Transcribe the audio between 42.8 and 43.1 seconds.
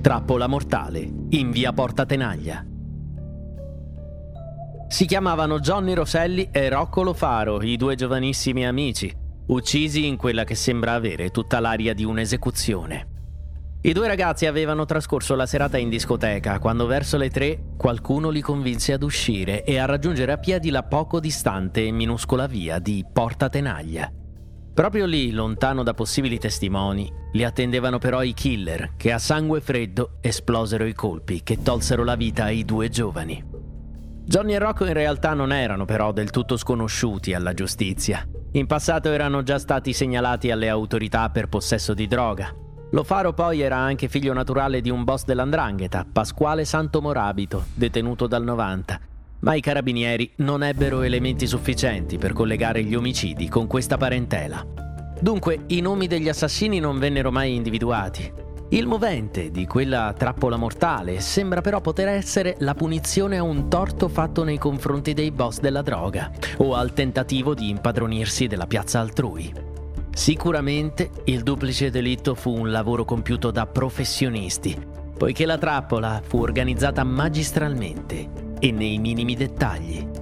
lo